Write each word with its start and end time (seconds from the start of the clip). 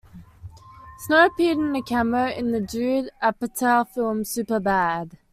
Snow 0.97 1.27
appeared 1.27 1.59
in 1.59 1.75
a 1.75 1.81
cameo 1.83 2.29
in 2.35 2.49
the 2.51 2.59
Judd 2.59 3.11
Apatow 3.21 3.87
film 3.87 4.23
"Superbad". 4.23 5.11